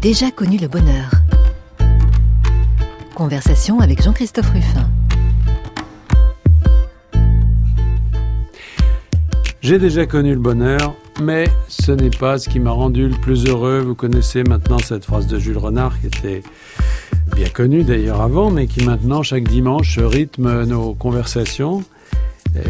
[0.00, 1.10] Déjà connu le bonheur.
[3.14, 4.88] Conversation avec Jean-Christophe Ruffin.
[9.60, 13.44] J'ai déjà connu le bonheur, mais ce n'est pas ce qui m'a rendu le plus
[13.44, 13.80] heureux.
[13.80, 16.42] Vous connaissez maintenant cette phrase de Jules Renard qui était
[17.36, 21.84] bien connue d'ailleurs avant, mais qui maintenant chaque dimanche rythme nos conversations.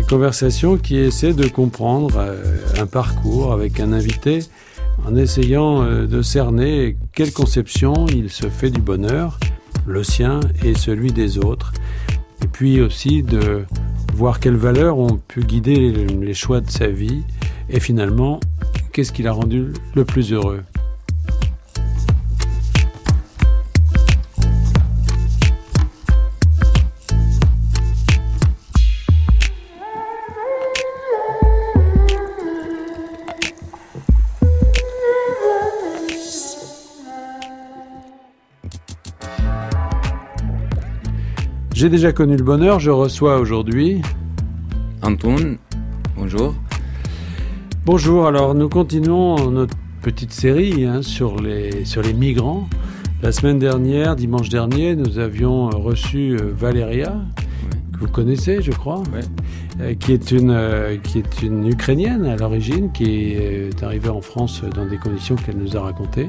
[0.09, 2.43] conversations qui essaient de comprendre euh,
[2.77, 4.41] un parcours avec un invité
[5.07, 9.39] en essayant euh, de cerner quelle conception il se fait du bonheur,
[9.87, 11.73] le sien et celui des autres,
[12.43, 13.65] et puis aussi de
[14.15, 17.23] voir quelles valeurs ont pu guider les choix de sa vie,
[17.69, 18.41] et finalement,
[18.93, 20.63] qu'est-ce qui l'a rendu le plus heureux.
[41.81, 44.03] J'ai déjà connu le bonheur, je reçois aujourd'hui
[45.01, 45.57] Antoine,
[46.15, 46.55] bonjour.
[47.87, 52.69] Bonjour, alors nous continuons notre petite série hein, sur, les, sur les migrants.
[53.23, 57.15] La semaine dernière, dimanche dernier, nous avions reçu euh, Valéria,
[57.95, 59.03] que vous connaissez, je crois,
[59.81, 64.21] euh, qui, est une, euh, qui est une Ukrainienne à l'origine, qui est arrivée en
[64.21, 66.29] France dans des conditions qu'elle nous a racontées.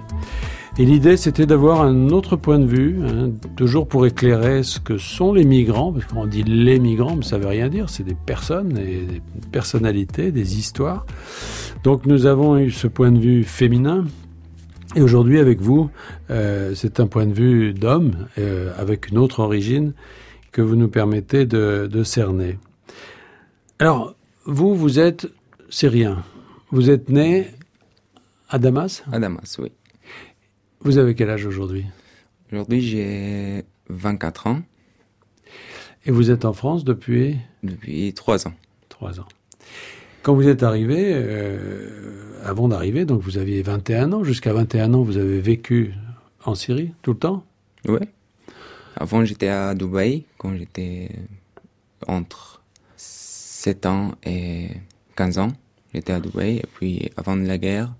[0.77, 4.97] Et l'idée, c'était d'avoir un autre point de vue, hein, toujours pour éclairer ce que
[4.97, 8.15] sont les migrants, parce qu'on dit les migrants, mais ça veut rien dire, c'est des
[8.15, 11.05] personnes, des personnalités, des histoires.
[11.83, 14.05] Donc nous avons eu ce point de vue féminin.
[14.95, 15.89] Et aujourd'hui, avec vous,
[16.29, 19.93] euh, c'est un point de vue d'homme, euh, avec une autre origine,
[20.53, 22.57] que vous nous permettez de, de cerner.
[23.79, 25.27] Alors, vous, vous êtes
[25.69, 26.23] syrien.
[26.71, 27.47] Vous êtes né
[28.49, 29.03] à Damas?
[29.11, 29.71] À Damas, oui.
[30.83, 31.85] Vous avez quel âge aujourd'hui
[32.51, 34.61] Aujourd'hui, j'ai 24 ans.
[36.05, 38.53] Et vous êtes en France depuis Depuis 3 ans.
[38.89, 39.27] 3 ans.
[40.23, 45.03] Quand vous êtes arrivé, euh, avant d'arriver, donc vous aviez 21 ans, jusqu'à 21 ans,
[45.03, 45.93] vous avez vécu
[46.45, 47.45] en Syrie tout le temps
[47.87, 47.99] Oui.
[48.95, 51.09] Avant, j'étais à Dubaï, quand j'étais
[52.07, 52.63] entre
[52.95, 54.69] 7 ans et
[55.15, 55.51] 15 ans.
[55.93, 57.93] J'étais à Dubaï, et puis avant la guerre,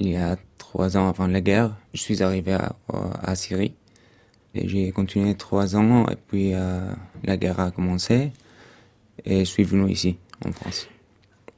[0.00, 0.36] il y a
[0.74, 2.74] trois ans avant la guerre, je suis arrivé à,
[3.22, 3.74] à Syrie.
[4.56, 6.80] Et j'ai continué trois ans, et puis euh,
[7.22, 8.32] la guerre a commencé,
[9.24, 10.88] et je suis venu ici, en France.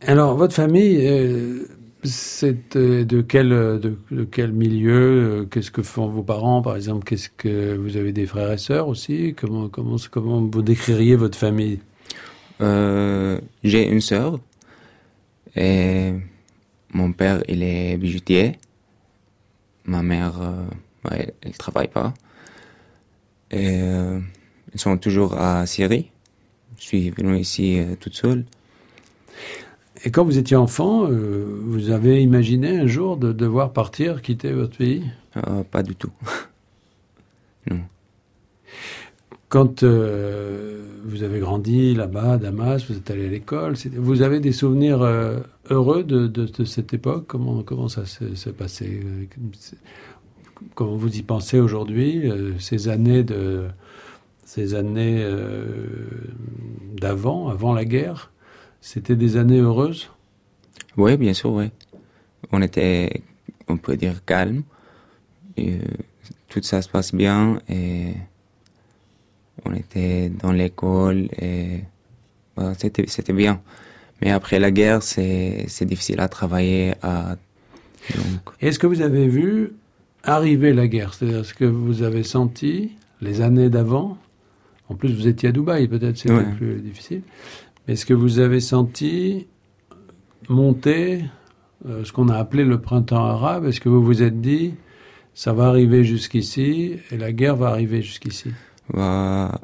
[0.02, 1.64] Alors, votre famille, euh,
[2.04, 7.04] c'est euh, de, quel, de, quel milieu Qu'est-ce que font vos parents, par exemple?
[7.04, 9.34] Qu'est-ce que vous avez des frères et sœurs aussi?
[9.34, 11.80] Comment, comment, comment vous décririez votre famille?
[12.60, 14.40] J'ai une sœur,
[15.54, 16.12] et
[16.92, 18.58] mon père, il est bijoutier.
[19.86, 20.66] Ma mère, euh,
[21.12, 22.12] elle, ne travaille pas.
[23.50, 24.20] Et euh,
[24.74, 26.10] ils sont toujours à Syrie.
[26.78, 28.44] Je suis venu ici euh, toute seule.
[30.04, 34.76] Et quand vous étiez enfant, vous avez imaginé un jour de devoir partir, quitter votre
[34.76, 35.04] pays?
[35.70, 36.12] Pas du tout.
[37.70, 37.80] non.
[39.48, 44.52] Quand vous avez grandi là-bas, à Damas, vous êtes allé à l'école, vous avez des
[44.52, 45.02] souvenirs
[45.70, 47.26] heureux de, cette époque?
[47.28, 49.06] Comment, ça s'est passé
[50.74, 53.64] Comment vous y pensez aujourd'hui Ces années de
[54.44, 55.24] ces années
[56.96, 58.32] d'avant, avant la guerre,
[58.80, 60.10] c'était des années heureuses?
[60.96, 61.70] Oui, bien sûr, oui.
[62.52, 63.22] On était,
[63.68, 64.62] on peut dire, calme.
[65.56, 65.78] Et,
[66.48, 68.14] tout ça se passe bien et
[69.68, 71.80] on était dans l'école et
[72.78, 73.60] c'était bien.
[74.22, 76.94] Mais après la guerre, c'est difficile à travailler.
[77.02, 77.36] À...
[78.60, 79.72] Est-ce que vous avez vu
[80.22, 81.12] arriver la guerre?
[81.12, 84.16] C'est-à-dire ce que vous avez senti les années d'avant?
[84.88, 87.22] En plus, vous étiez à Dubaï, peut-être c'était plus difficile.
[87.86, 89.46] Mais est-ce que vous avez senti
[90.48, 91.24] monter
[91.86, 93.66] euh, ce qu'on a appelé le printemps arabe?
[93.66, 94.74] Est-ce que vous vous êtes dit,
[95.34, 98.52] ça va arriver jusqu'ici et la guerre va arriver jusqu'ici?
[98.92, 99.60] Bah,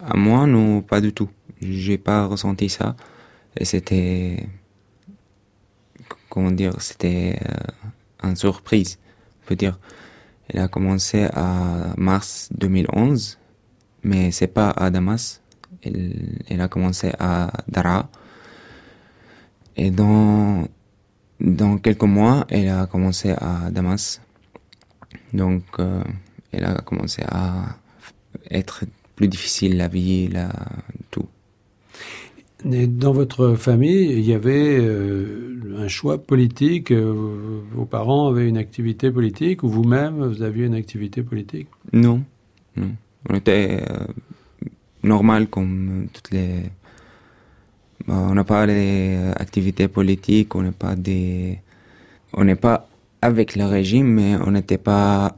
[0.00, 1.30] À moi, non, pas du tout.
[1.60, 2.96] J'ai pas ressenti ça.
[3.56, 4.48] Et c'était,
[6.28, 8.98] comment dire, c'était euh, une surprise,
[9.42, 9.78] on peut dire.
[10.48, 13.38] Elle a commencé à mars 2011,
[14.02, 15.40] mais c'est pas à Damas.
[15.82, 18.08] Elle, elle, a commencé à Dara.
[19.76, 20.68] Et dans,
[21.40, 24.20] dans quelques mois, elle a commencé à Damas.
[25.32, 26.02] Donc, euh,
[26.52, 27.76] elle a commencé à
[28.50, 28.84] être
[29.16, 30.50] plus difficile la vie, la,
[31.10, 31.26] tout.
[32.70, 36.90] Et dans votre famille, il y avait euh, un choix politique.
[36.90, 41.68] euh, vos parents avaient une activité politique ou vous-même, vous aviez une activité politique?
[41.92, 42.22] Non,
[42.76, 42.92] non.
[43.28, 44.06] On était euh,
[45.02, 46.62] normal comme toutes les.
[48.06, 51.58] Bah, on n'a pas les activités politiques, on n'est pas des.
[52.32, 52.88] On n'est pas
[53.20, 55.36] avec le régime, mais on n'était pas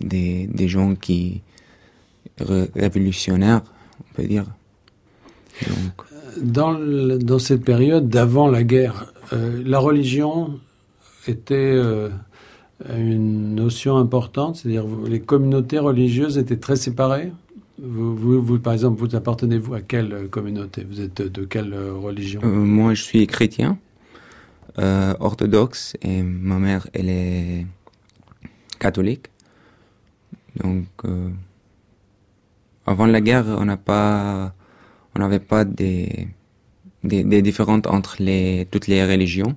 [0.00, 1.42] des, des gens qui.
[2.42, 3.62] Ré- révolutionnaires,
[4.00, 4.44] on peut dire.
[5.66, 6.06] Donc,
[6.40, 10.58] Dans, le- dans cette période d'avant la guerre, euh, la religion
[11.28, 12.08] était euh,
[12.88, 17.32] une notion importante, c'est-à-dire les communautés religieuses étaient très séparées.
[17.80, 20.84] Vous, vous, vous, par exemple, vous appartenez-vous à quelle communauté?
[20.88, 22.40] Vous êtes de, de quelle religion?
[22.44, 23.78] Euh, moi, je suis chrétien,
[24.78, 27.66] orthodoxe, et ma mère, elle est
[28.78, 29.26] catholique.
[30.62, 30.86] Donc,
[32.86, 36.28] avant la guerre, on n'avait pas des,
[37.04, 38.16] des, différentes entre
[38.70, 39.56] toutes les religions.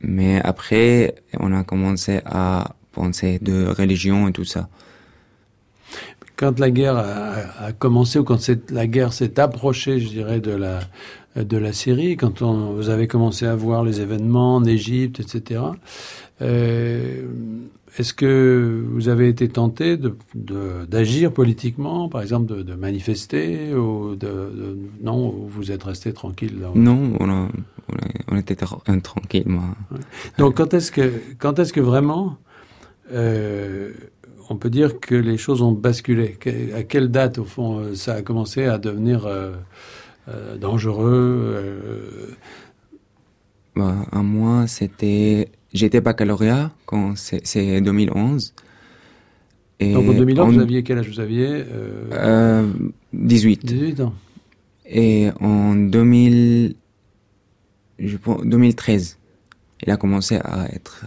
[0.00, 4.68] Mais après, on a commencé à penser de religion et tout ça.
[6.36, 8.38] Quand la guerre a, commencé ou quand
[8.70, 13.82] la guerre s'est approchée, je dirais, de la, Syrie, quand vous avez commencé à voir
[13.82, 15.62] les événements en Égypte, etc.,
[17.96, 23.74] est-ce que vous avez été tenté de- de- d'agir politiquement, par exemple de, de manifester,
[23.74, 27.48] ou de, de- non, ou vous êtes resté tranquille là Non, on, a,
[28.38, 29.64] était euh, tranquille, moi.
[30.38, 32.36] Donc quand est-ce que, quand est-ce que vraiment
[33.12, 33.92] euh,
[34.50, 36.32] on peut dire que les choses ont basculé?
[36.38, 39.52] Que- À quelle date, au fond, euh, ça a commencé à devenir euh,
[40.28, 42.36] euh, dangereux
[43.76, 45.50] Bah, à moi, c'était.
[45.72, 48.54] J'étais baccalauréat quand c'est c'est 2011.
[49.80, 52.72] Et Donc en 2011, en- vous aviez quel âge Vous aviez euh, euh,
[53.12, 53.64] 18.
[53.66, 54.14] 18 ans.
[54.86, 56.74] Et en 2000,
[57.98, 59.18] je pense, 2013,
[59.86, 61.04] il a commencé à être.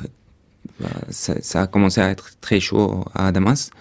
[0.79, 3.71] bah, ça, ça a commencé à être très chaud à Damas.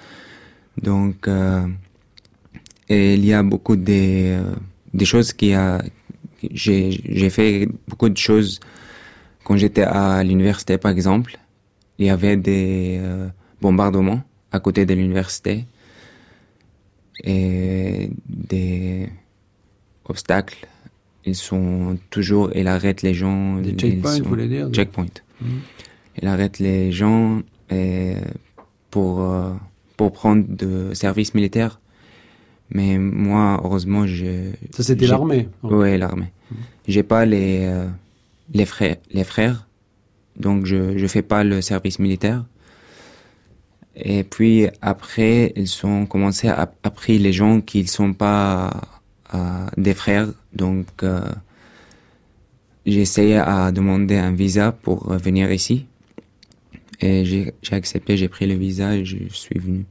[0.82, 1.66] Donc, euh,
[2.88, 4.42] et il y a beaucoup euh,
[4.94, 5.82] des choses qui a.
[6.52, 8.58] J'ai fait beaucoup de choses
[9.44, 11.38] quand j'étais à l'université, par exemple.
[11.98, 13.28] Il y avait des euh,
[13.60, 14.22] bombardements
[14.52, 15.66] à côté de l'université
[17.22, 19.08] et des
[20.06, 20.66] obstacles.
[21.26, 23.56] Ils sont toujours, il arrête les gens.
[23.56, 25.06] Des checkpoints, vous voulez dire Checkpoint.
[25.42, 25.60] Mhm.
[26.22, 28.14] Il arrête les gens et
[28.90, 29.52] pour, euh,
[29.96, 31.80] pour prendre de services militaires.
[32.70, 34.52] Mais moi, heureusement, je.
[34.70, 35.48] Ça, c'était l'armée.
[35.62, 36.32] Ouais, l'armée.
[36.88, 37.86] J'ai pas les, euh,
[38.52, 39.66] les frères, les frères.
[40.36, 42.44] Donc, je, je fais pas le service militaire.
[43.96, 48.70] Et puis, après, ils ont commencé à appris les gens qui ne sont pas
[49.34, 50.28] euh, des frères.
[50.54, 51.20] Donc, euh,
[52.86, 55.86] j'ai essayé à demander un visa pour venir ici.
[57.00, 59.84] Et j'ai j'ai accepté, j'ai pris le visa et je suis venu.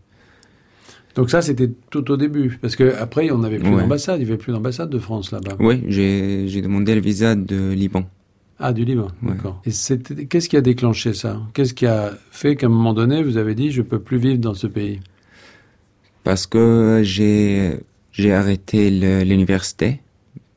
[1.16, 2.58] Donc ça, c'était tout au début.
[2.62, 3.82] Parce qu'après, on n'avait plus Ouais.
[3.82, 4.20] d'ambassade.
[4.22, 5.56] Il n'y avait plus d'ambassade de France là-bas.
[5.60, 8.04] Oui, j'ai j'ai demandé le visa de Liban.
[8.60, 9.32] Ah, du Liban, Ouais.
[9.36, 9.62] d'accord.
[9.66, 9.72] Et
[10.28, 11.42] qu'est-ce qui a déclenché ça?
[11.54, 14.38] Qu'est-ce qui a fait qu'à un moment donné, vous avez dit, je peux plus vivre
[14.40, 15.00] dans ce pays?
[16.24, 17.80] Parce que j'ai
[18.12, 18.92] j'ai arrêté
[19.24, 20.02] l'université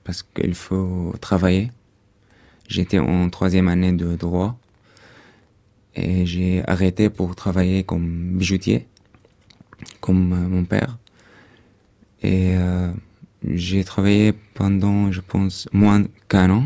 [0.03, 1.71] parce qu'il faut travailler.
[2.69, 4.59] J'étais en troisième année de droit
[5.95, 8.89] et j'ai arrêté pour travailler comme bijoutier,
[10.01, 10.99] comme euh, mon père.
[12.23, 12.91] Et euh,
[13.49, 16.65] j'ai travaillé pendant, je pense, moins qu'un an.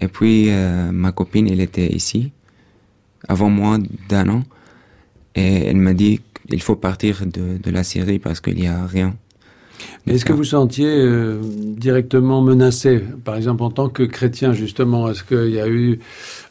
[0.00, 2.32] Et puis euh, ma copine, elle était ici
[3.28, 4.42] avant moi d'un an.
[5.34, 8.86] Et elle m'a dit qu'il faut partir de, de la Syrie parce qu'il n'y a
[8.86, 9.14] rien.
[10.06, 15.10] Est-ce que vous sentiez euh, directement menacé, par exemple en tant que chrétien justement?
[15.10, 15.98] Est-ce qu'il y a eu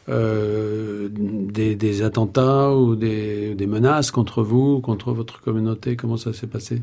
[0.08, 5.96] euh, des, des attentats ou des, des menaces contre vous, contre votre communauté?
[5.96, 6.82] Comment ça s'est passé?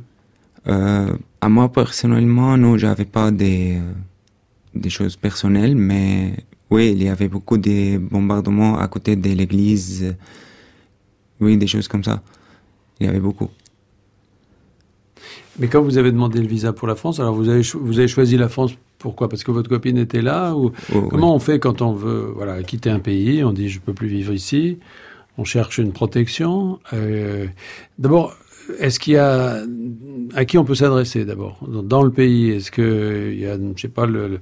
[0.68, 3.80] Euh, à moi personnellement, non, j'avais pas des,
[4.74, 6.34] des choses personnelles, mais
[6.74, 10.16] oui, il y avait beaucoup de bombardements à côté de l'église.
[11.40, 12.22] Oui, des choses comme ça.
[13.00, 13.50] Il y avait beaucoup.
[15.60, 18.00] Mais quand vous avez demandé le visa pour la France, alors vous avez, cho- vous
[18.00, 19.28] avez choisi la France pourquoi?
[19.28, 22.64] Parce que votre copine était là ou Oh, Comment on fait quand on veut voilà,
[22.64, 24.80] quitter un pays On dit je peux plus vivre ici.
[25.38, 26.80] On cherche une protection.
[26.94, 27.48] Euh,
[28.00, 28.36] d'abord,
[28.80, 29.62] est-ce qu'il y a
[30.36, 31.60] à qui on peut s'adresser d'abord?
[31.68, 34.40] Dans, le pays Est-ce que il y a, je sais pas, le, le-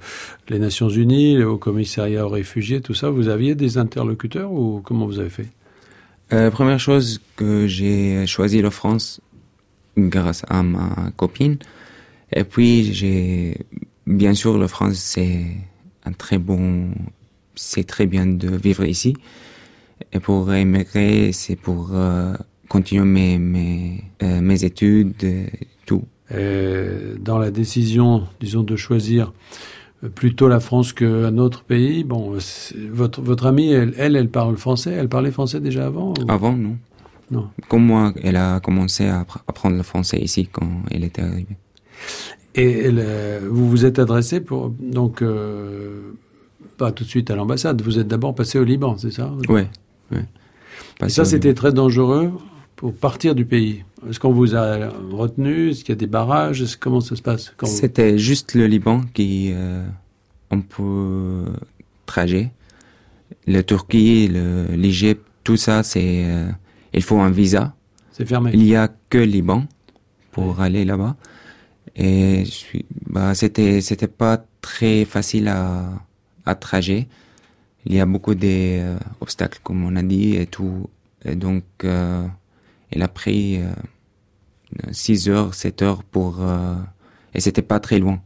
[0.50, 4.82] les Nations Unies, le Haut Commissariat aux réfugiés, tout ça Vous aviez des interlocuteurs ou
[4.84, 5.48] comment vous avez fait?
[6.34, 9.20] Euh, première chose que j'ai choisi la France
[9.98, 11.58] grâce à ma copine.
[12.32, 13.58] Et puis j'ai
[14.08, 15.46] bien sûr, la France, c'est
[16.06, 16.92] un très bon,
[17.56, 19.14] c'est très bien de vivre ici.
[20.14, 22.34] Et pour émigrer, c'est pour euh,
[22.72, 25.14] continuer mes, mes, euh, mes études,
[25.86, 26.04] tout.
[26.30, 29.34] dans la décision, disons, de choisir
[30.16, 32.38] plutôt la France qu'un autre pays, bon,
[32.92, 36.78] votre, votre amie, elle, elle, elle, parle français Elle parlait français déjà avant Avant, non.
[37.30, 37.50] Non.
[37.68, 41.58] Comme moi, elle a commencé à apprendre le français ici quand elle était arrivée.
[42.56, 42.90] Et
[43.50, 46.14] vous vous êtes adressé pour donc euh,
[46.78, 47.82] pas tout de suite à l'ambassade.
[47.82, 49.32] Vous êtes d'abord passé au Liban, c'est ça?
[49.50, 49.62] Oui.
[50.12, 50.26] Ouais.
[51.06, 52.32] Et ça, c'était très dangereux
[52.82, 53.84] pour partir du pays.
[54.10, 55.70] Est-ce qu'on vous a retenu?
[55.70, 56.78] Est-ce qu'il y a des barrages?
[56.80, 57.54] Comment ça se passe?
[57.66, 59.86] C'était juste le Liban qui euh,
[60.50, 61.46] on peut
[62.08, 62.50] trajet.
[63.46, 64.28] La Turquie,
[64.76, 66.50] l'Égypte, tout ça, c'est euh,
[66.92, 67.76] il faut un visa.
[68.14, 68.50] C'est fermé.
[68.56, 69.68] Il y a que Liban
[70.32, 71.16] pour aller là-bas.
[71.96, 75.88] Et je suis, bah, c'était, c'était pas très facile à,
[76.48, 77.08] à trajet.
[77.86, 80.90] Il y a beaucoup d'obstacles, euh, comme on a dit, et tout.
[81.24, 82.26] Et donc, euh,
[82.92, 83.72] il a pris euh,
[84.92, 86.76] 6 heures, 7 heures pour, euh,
[87.34, 88.22] et c'était pas très loin.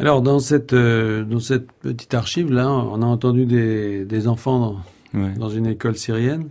[0.00, 4.82] Alors, dans cette, euh, dans cette petite archive, là, on a entendu des, des enfants
[5.12, 6.48] dans, dans, une école syrienne.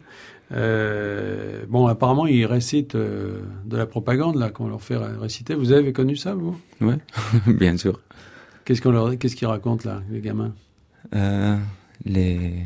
[0.52, 5.56] Euh, bon, apparemment, ils récitent euh, de la propagande, là, qu'on leur fait réciter.
[5.56, 6.56] Vous avez connu ça, vous?
[6.80, 6.94] Oui,
[7.48, 8.00] bien sûr.
[8.66, 10.54] Qu'est-ce qu'on leur, qu'est-ce qu'ils racontent, là, les gamins?
[12.06, 12.66] Les...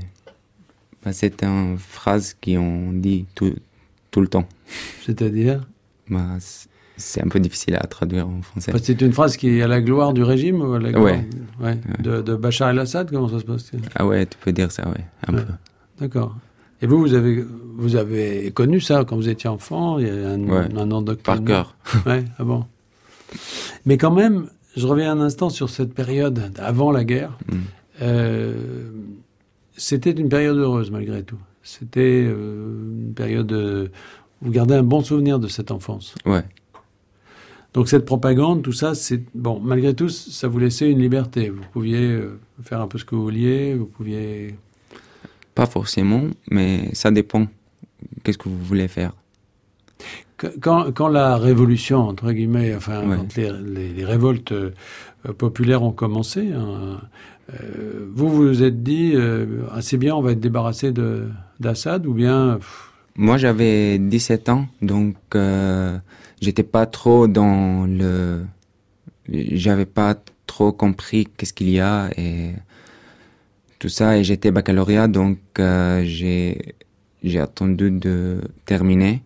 [1.05, 3.53] Bah, c'est une phrase qu'on dit tout,
[4.11, 4.49] tout le temps.
[5.05, 5.65] C'est-à-dire?
[6.09, 6.39] Bah,
[6.97, 8.71] c'est un peu difficile à traduire en français.
[8.81, 11.15] C'est une phrase qui est à la gloire du régime ou à la gloire
[11.61, 11.79] ouais.
[11.99, 13.71] De, de, Bachar el-Assad Comment ça se passe?
[13.95, 15.43] Ah ouais, tu peux dire ça, ouais, un peu.
[15.99, 16.35] D'accord.
[16.81, 17.45] Et vous, vous avez,
[17.77, 19.99] vous avez connu ça quand vous étiez enfant?
[19.99, 21.75] Il y a un, un endoctrinement Par cœur.
[22.05, 22.65] ouais, ah bon.
[23.85, 27.37] Mais quand même, je reviens un instant sur cette période avant la guerre.
[27.51, 27.57] Mm.
[28.01, 28.53] Euh,
[29.77, 31.39] C'était une période heureuse malgré tout.
[31.63, 33.51] C'était euh, une période.
[33.51, 33.87] Euh,
[34.41, 36.15] vous gardez un bon souvenir de cette enfance.
[36.25, 36.43] Ouais.
[37.73, 39.59] Donc cette propagande, tout ça, c'est bon.
[39.59, 41.49] Malgré tout, ça vous laissait une liberté.
[41.49, 43.73] Vous pouviez euh, faire un peu ce que vous vouliez.
[43.73, 44.55] Vous pouviez.
[45.55, 47.47] Pas forcément, mais ça dépend.
[48.23, 49.13] Qu'est-ce que vous voulez faire?
[50.61, 54.71] Quand, quand, la révolution, entre guillemets, enfin, quand les, les, révoltes euh,
[55.37, 56.99] populaires ont commencé, hein,
[57.53, 60.91] euh, vous vous êtes dit, euh, assez bien, on va être débarrassé
[61.59, 62.59] d'Assad, ou bien...
[63.15, 65.15] Moi, j'avais 17 ans, donc
[66.43, 68.45] j'étais pas trop dans le,
[69.29, 72.51] j'avais pas trop compris qu'est-ce qu'il y a et
[73.79, 74.17] tout ça.
[74.17, 76.75] Et j'étais baccalauréat, donc euh, j'ai
[77.23, 79.21] j'ai attendu de terminer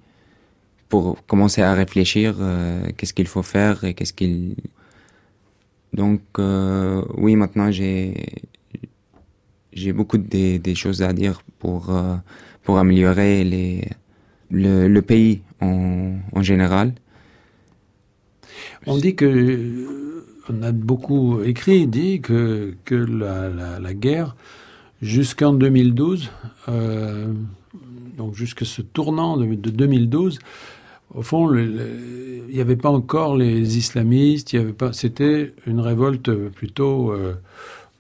[0.89, 4.55] pour commencer à réfléchir euh, qu'est-ce qu'il faut faire et qu'est-ce qu'il
[5.93, 8.13] donc euh, oui maintenant j'ai
[9.73, 11.91] j'ai beaucoup de, des choses à dire pour
[12.63, 13.89] pour améliorer les
[14.51, 16.93] le, le pays en, en général
[18.87, 19.85] on dit que,
[20.49, 24.35] on a beaucoup écrit, dit que, que la, la, la guerre,
[25.01, 26.29] jusqu'en 2012,
[26.69, 27.27] euh,
[28.17, 30.39] donc jusqu'à ce tournant de, de 2012,
[31.13, 35.79] au fond, il n'y avait pas encore les islamistes, il y avait pas, c'était une
[35.79, 37.33] révolte plutôt euh,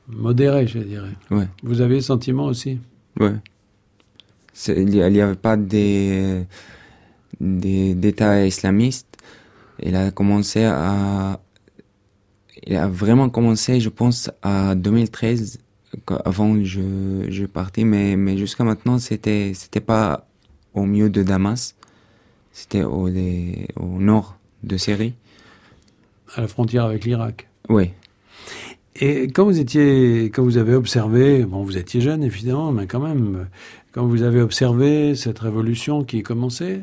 [0.07, 1.13] modérée, je dirais.
[1.31, 1.47] Ouais.
[1.63, 2.79] Vous avez le sentiment aussi?
[3.19, 3.35] Ouais.
[4.67, 6.43] Il n'y avait pas des,
[7.39, 9.06] des, d'État islamiste
[9.81, 11.39] il a commencé à,
[12.65, 15.59] il a vraiment commencé, je pense, à 2013,
[16.25, 20.27] avant je, je partais, mais, mais jusqu'à maintenant, c'était, c'était pas
[20.73, 21.75] au milieu de Damas,
[22.51, 25.13] c'était au, au nord de Syrie.
[26.35, 27.47] À la frontière avec l'Irak.
[27.69, 27.91] Oui.
[28.99, 32.99] Et quand vous étiez, quand vous avez observé, bon, vous étiez jeune évidemment, mais quand
[32.99, 33.47] même,
[33.91, 36.81] quand vous avez observé cette révolution qui commençait,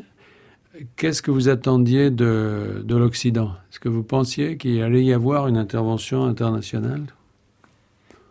[0.97, 3.53] Qu'est-ce que vous attendiez de, de l'Occident?
[3.71, 7.05] Est-ce que vous pensiez qu'il allait y avoir une intervention internationale?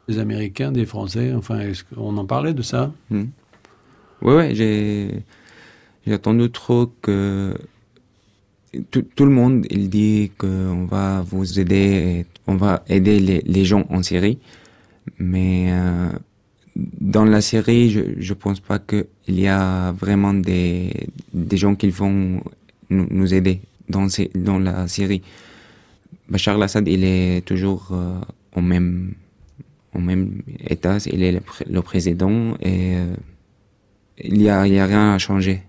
[0.10, 2.92] Des Américains, des Français Enfin, qu'on en parlait de ça?
[3.10, 3.30] Oui,
[4.22, 5.24] Ouais, ouais, j'ai
[6.06, 7.54] j'ai entendu trop que
[8.92, 13.66] tout, tout, le monde il dit qu'on va vous aider, on va aider les, les
[13.66, 14.40] gens en Syrie,
[15.18, 16.10] mais euh,
[16.76, 21.90] dans la série, je je pense pas qu'il y a vraiment des des gens qui
[21.90, 22.42] vont
[22.90, 25.22] nous, nous aider dans ces, dans la Syrie.
[26.30, 28.20] Bachar al-Assad, il est toujours euh,
[28.56, 29.14] au même
[29.94, 31.40] au même état, il est
[31.70, 33.16] le, président et euh,
[34.18, 35.62] il y a il y a rien à changer.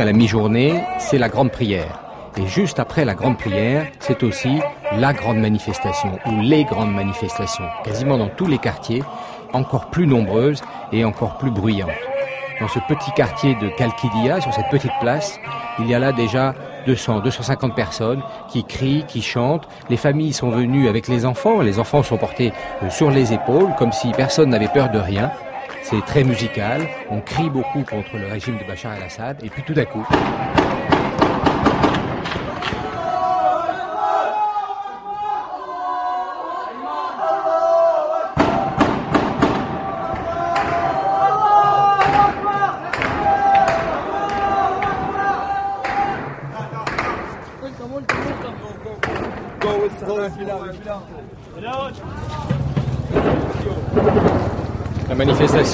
[0.00, 2.00] À la mi-journée, c'est la grande prière.
[2.36, 4.60] Et juste après la grande prière, c'est aussi
[4.96, 9.02] la grande manifestation ou les grandes manifestations, quasiment dans tous les quartiers,
[9.52, 11.90] encore plus nombreuses et encore plus bruyantes.
[12.60, 15.38] Dans ce petit quartier de Kalkidia, sur cette petite place,
[15.78, 16.54] il y a là déjà
[16.86, 19.68] 200, 250 personnes qui crient, qui chantent.
[19.90, 21.60] Les familles sont venues avec les enfants.
[21.60, 22.52] Les enfants sont portés
[22.82, 25.30] euh, sur les épaules, comme si personne n'avait peur de rien.
[25.84, 26.88] C'est très musical.
[27.10, 29.44] On crie beaucoup contre le régime de Bachar el-Assad.
[29.44, 30.02] Et puis tout d'un coup,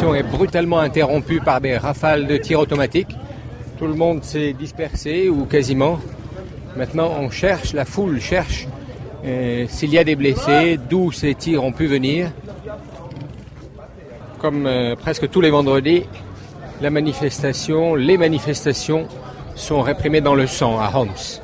[0.00, 3.14] est brutalement interrompue par des rafales de tirs automatiques.
[3.78, 6.00] Tout le monde s'est dispersé, ou quasiment.
[6.76, 8.66] Maintenant, on cherche, la foule cherche
[9.24, 12.32] euh, s'il y a des blessés, d'où ces tirs ont pu venir.
[14.38, 16.04] Comme euh, presque tous les vendredis,
[16.80, 19.06] la manifestation, les manifestations
[19.54, 21.40] sont réprimées dans le sang à Homs.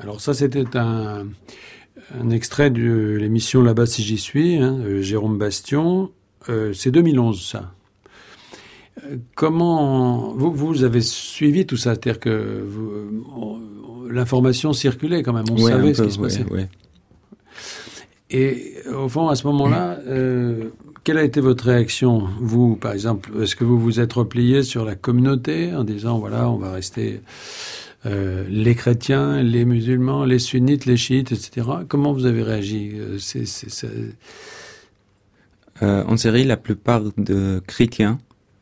[0.00, 1.26] Alors ça, c'était un,
[2.30, 6.10] extrait de l'émission Là-bas si j'y suis, hein, Jérôme Bastion.
[6.48, 7.72] Euh, c'est 2011, ça.
[9.04, 11.90] Euh, Comment vous, vous avez suivi tout ça?
[11.94, 12.64] C'est-à-dire que
[13.36, 13.58] on-
[14.08, 16.44] l'information circulait quand même, on Ouais, savait ce qui se ouais, passait.
[16.44, 16.68] ouais.
[18.30, 20.70] Et au fond, à ce moment-là, euh,
[21.04, 24.84] quelle a été votre réaction, vous, par exemple Est-ce que vous vous êtes replié sur
[24.84, 27.20] la communauté en disant, voilà, on va rester
[28.04, 31.66] euh, les chrétiens, les musulmans, les sunnites, les chiites, etc.
[31.88, 33.18] Comment vous avez réagi Euh,
[35.82, 38.18] Euh, en Syrie, la plupart de chrétiens,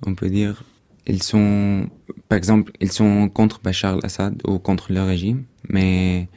[0.06, 0.64] on peut dire,
[1.06, 1.88] ils sont,
[2.28, 6.28] par exemple, ils sont contre Bachar al-Assad ou contre le régime, mais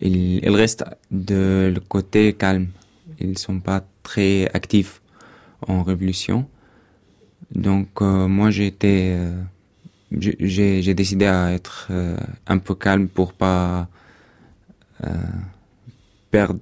[0.00, 2.68] ils, restent de le côté calme.
[3.20, 5.00] Ils sont pas très actifs
[5.68, 6.46] en révolution.
[7.54, 9.42] Donc euh, moi, euh,
[10.12, 12.16] j'ai- décidé à être euh,
[12.48, 13.88] un peu calme pour pas
[16.30, 16.58] perdre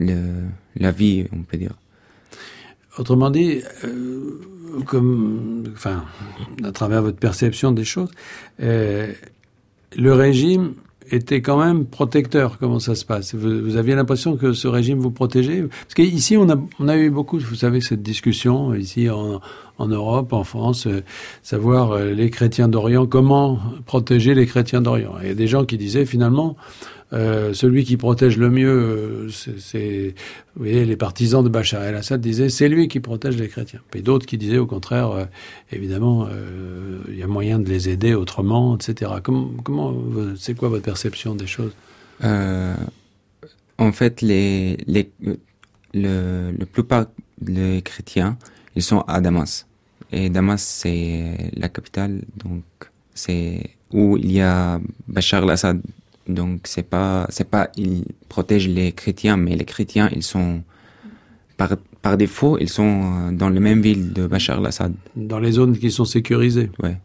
[0.00, 1.74] la vie, on peut dire.
[2.98, 4.40] Autrement dit, euh,
[5.74, 6.04] enfin,
[6.64, 8.10] à travers votre perception des choses,
[8.62, 9.12] euh,
[9.96, 10.74] le régime
[11.10, 12.58] était quand même protecteur.
[12.58, 13.34] Comment ça se passe?
[13.34, 15.62] Vous, aviez l'impression que ce régime vous protégeait?
[15.62, 19.40] Parce qu'ici, on a, eu beaucoup, vous savez, cette discussion ici en,
[19.78, 21.02] Europe, en France, euh,
[21.42, 25.12] savoir les chrétiens d'Orient, comment protéger les chrétiens d'Orient.
[25.20, 26.56] Il y a des gens qui disaient finalement,
[27.12, 30.14] euh, celui qui protège le mieux, euh, c'est-
[30.54, 33.80] vous voyez, les partisans de Bachar el-Assad disaient c'est lui qui protège les chrétiens.
[33.94, 35.24] Et d'autres qui disaient au contraire, euh,
[35.72, 36.28] évidemment,
[37.08, 39.12] il y a moyen de les aider autrement, etc.
[39.22, 39.94] Comment,
[40.36, 41.72] c'est quoi votre perception des choses?
[43.78, 44.78] En fait, les,
[45.94, 47.06] le, plupart
[47.40, 48.38] des chrétiens,
[48.74, 49.66] ils sont à Damas.
[50.12, 52.62] Et Damas, c'est la capitale, donc
[53.14, 55.80] c'est où il y a Bachar al-Assad.
[56.28, 60.62] Donc c'est pas, c'est pas, ils protègent les chrétiens, mais les chrétiens, ils sont
[61.56, 61.70] par,
[62.02, 64.92] par défaut, ils sont euh, dans la même ville de Bachar al-Assad.
[65.14, 66.96] dans les zones qui sont sécurisées Ouais.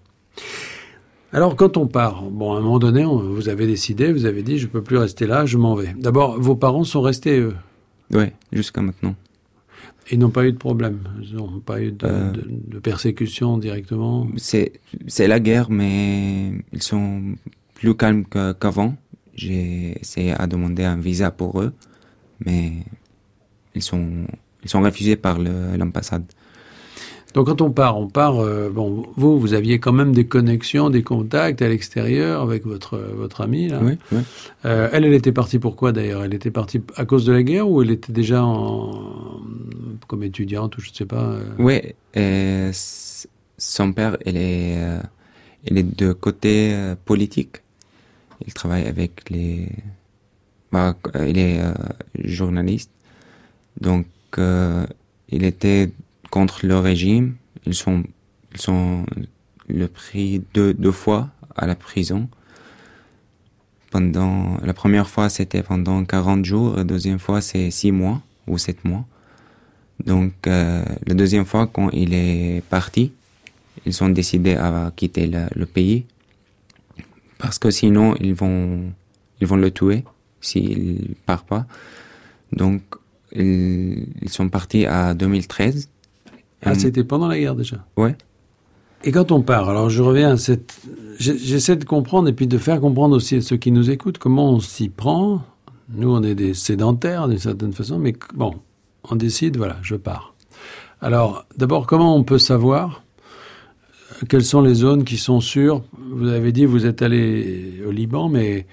[1.34, 4.44] Alors, quand on part, bon, à un moment donné, on- vous avez décidé, vous avez
[4.44, 5.94] dit, je peux plus rester là, je m'en vais.
[5.98, 7.56] D'abord, vos parents sont restés, eux.
[8.14, 9.16] Ouais, jusqu'à maintenant.
[10.12, 11.00] Ils n'ont pas eu de problème.
[11.22, 12.32] Ils n'ont pas eu de, Euh.
[12.32, 14.28] de- de persécution directement.
[14.36, 14.74] C'est,
[15.08, 17.22] c'est la guerre, mais ils sont
[17.76, 18.26] plus calmes
[18.60, 18.96] qu'avant.
[19.36, 21.74] J'ai essayé à demander un visa pour eux,
[22.46, 22.74] mais
[23.76, 24.26] ils sont,
[24.64, 26.26] ils sont refusés par l'ambassade.
[27.34, 28.40] Donc, quand on part, on part.
[28.42, 32.98] euh, bon, vous, vous aviez quand même des connexions, des contacts à l'extérieur avec votre
[32.98, 33.70] votre amie.
[33.70, 33.80] Là.
[33.82, 34.20] Oui, oui.
[34.66, 36.26] Euh, elle, elle était partie pourquoi d'ailleurs?
[36.26, 39.40] Elle était partie à cause de la guerre ou elle était déjà en,
[40.08, 41.38] comme étudiante ou je ne sais pas.
[42.18, 44.76] euh, s- son père, il est,
[45.66, 47.58] il est de côté politique.
[48.46, 49.70] Il travaille avec les,
[50.72, 51.74] bah, euh, il est euh,
[52.24, 52.92] journaliste.
[53.80, 54.06] Donc,
[54.38, 54.86] euh,
[55.30, 55.92] il était
[56.30, 57.36] contre le régime.
[57.66, 58.04] Ils sont,
[59.70, 62.30] ils le pris deux, deux fois à la prison.
[63.92, 66.78] Pendant, la première fois, c'était pendant 40 jours.
[66.78, 69.06] La deuxième fois, c'est 6 mois ou 7 mois.
[70.06, 73.12] Donc, la deuxième fois, quand il est parti,
[73.86, 76.06] ils ont décidé à quitter le pays
[77.42, 78.92] parce que sinon, ils vont,
[79.42, 80.04] ils vont le tuer
[80.42, 81.66] s'il part pas.
[82.54, 82.82] Donc,
[83.34, 85.90] ils, ils sont partis à 2013.
[86.64, 87.84] Ah, c'était pendant la guerre déjà?
[87.98, 88.16] ouais.
[89.04, 90.80] Et quand on part, alors je reviens à cette.
[91.18, 94.52] J'essaie de comprendre et puis de faire comprendre aussi à ceux qui nous écoutent comment
[94.52, 95.42] on s'y prend.
[95.90, 98.54] Nous, on est des sédentaires d'une certaine façon, mais bon,
[99.10, 100.36] on décide, voilà, je pars.
[101.02, 103.04] Alors, d'abord, comment on peut savoir?
[104.30, 105.84] Quelles sont les zones qui sont sûres?
[106.12, 108.66] Vous avez dit, vous êtes allé au Liban, mais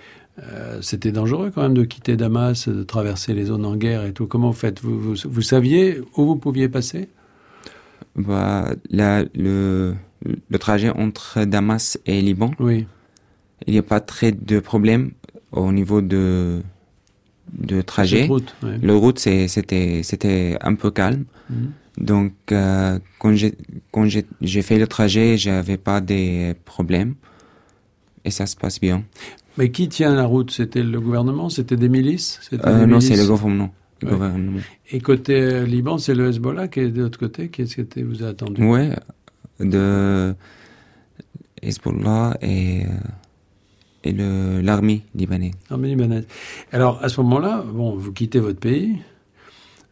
[0.43, 4.13] euh, c'était dangereux quand même de quitter Damas, de traverser les zones en guerre et
[4.13, 4.27] tout.
[4.27, 4.81] Comment vous faites?
[4.81, 7.09] Vous, vous, vous saviez où vous pouviez passer?
[8.17, 12.87] Bah, la- le, le trajet entre Damas et Liban, Oui.
[13.67, 15.13] il n'y a pas très de problème
[15.53, 16.61] au niveau de,
[17.59, 18.27] de trajet.
[18.27, 18.79] Route, ouais.
[18.83, 21.25] Le route, c'était un peu calme.
[21.51, 21.71] Mhm.
[21.99, 23.55] Donc, euh, quand j'ai,
[23.93, 27.15] quand j'ai, j'ai fait le trajet, j'avais pas des problèmes.
[28.25, 29.05] Et ça se passe bien.
[29.57, 30.51] Mais qui tient la route?
[30.51, 31.49] C'était le gouvernement?
[31.49, 32.41] C'était des milices?
[32.53, 33.75] Euh, des non, c'est le gouvernement.
[34.01, 34.15] Le Ouais.
[34.15, 34.61] gouvernement.
[34.93, 38.23] Et côté euh, Liban, c'est le Hezbollah qui est de l'autre côté Qu'est-ce que vous
[38.23, 38.63] a attendu?
[38.65, 38.95] Ouais,
[39.59, 40.35] de
[41.63, 42.83] Hezbollah et,
[44.05, 44.13] et
[44.63, 45.55] l'armée libanaise.
[45.69, 46.27] Armée libanaise.
[46.71, 48.99] Alors, à ce moment-là, bon, vous quittez votre pays,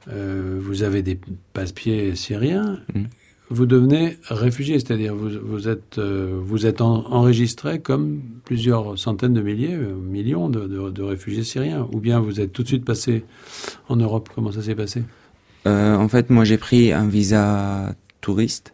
[0.08, 1.18] euh, vous avez des
[1.52, 3.06] passe-pieds syriens, Mhm.
[3.50, 9.34] vous devenez réfugié, c'est-à-dire vous, vous êtes, euh, vous êtes en- enregistré comme plusieurs centaines
[9.34, 12.68] de milliers, euh, millions de, de- de réfugiés syriens, ou bien vous êtes tout de
[12.68, 13.24] suite passé
[13.88, 14.28] en Europe.
[14.34, 15.02] Comment ça s'est passé?
[15.66, 18.72] Euh, en fait, moi, j'ai pris un visa touriste,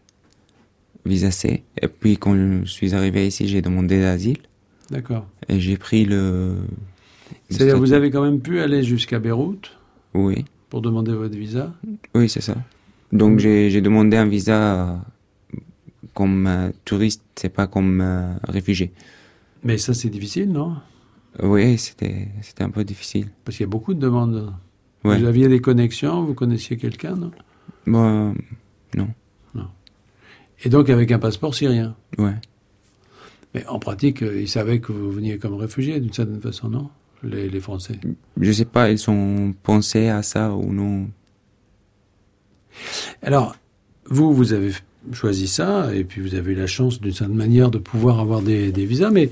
[1.06, 1.62] visa C.
[1.80, 4.38] Et puis, quand je suis arrivé ici, j'ai demandé l'asile.
[4.90, 5.26] D'accord.
[5.48, 6.56] Et j'ai pris le...
[7.48, 9.70] C'est-à-dire vous avez quand même pu aller jusqu'à Beyrouth?
[10.14, 11.74] Oui, pour demander votre visa
[12.14, 12.56] oui, c'est ça.
[13.12, 15.04] Donc, j'ai, demandé un visa
[16.14, 18.90] comme euh, touriste, c'est pas comme euh, réfugié.
[19.64, 20.76] Mais ça, c'est difficile, non?
[21.42, 22.28] Oui, c'était,
[22.60, 23.26] un peu difficile.
[23.44, 24.54] Parce qu'il y a beaucoup de demandes.
[25.04, 25.18] Ouais.
[25.18, 27.32] Vous aviez des connexions, vous connaissiez quelqu'un, non?
[27.86, 28.34] Bon,
[28.96, 29.08] non.
[30.64, 31.96] Et donc avec un passeport syrien?
[32.16, 32.36] Ouais.
[33.52, 36.88] Mais en pratique, euh, ils savaient que vous veniez comme réfugié d'une certaine façon, non?
[37.22, 37.94] Les, les Français?
[38.40, 41.08] Je sais pas, ils ont pensé à ça ou non.
[43.22, 43.56] Alors,
[44.06, 44.72] vous, vous avez
[45.12, 48.40] choisi ça, et puis vous avez eu la chance d'une certaine manière de pouvoir avoir
[48.40, 49.30] des, des visas, mais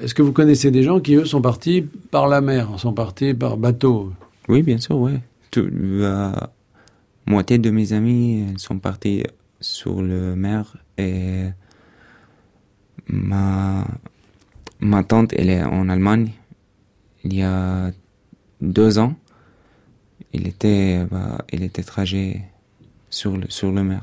[0.00, 3.34] est-ce que vous connaissez des gens qui, eux, sont partis par la mer, sont partis
[3.34, 4.12] par bateau?
[4.48, 5.10] Oui, bien sûr.
[5.50, 6.50] Tout, la
[7.26, 9.24] moitié de mes amis sont partis
[9.60, 11.46] sur le mer et
[13.08, 13.86] ma,
[14.80, 16.30] ma tante, elle est en Allemagne.
[17.30, 17.90] Il y a
[18.62, 19.14] deux ans,
[20.32, 22.40] il était, bah, il était trajet
[23.10, 24.02] sur le, sur le mer.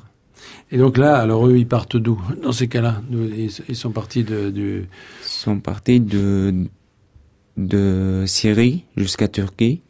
[0.69, 4.23] Et donc là, alors eux, ils partent d'où Dans ces cas-là, ils, ils sont partis
[4.23, 4.88] de, du...
[5.23, 6.67] Ils sont partis de,
[7.57, 9.81] de Syrie jusqu'à Turquie.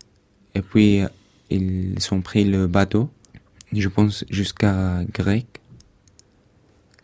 [0.53, 1.01] Et puis,
[1.49, 3.09] ils ont pris le bateau,
[3.73, 5.59] je pense, jusqu'à Grec.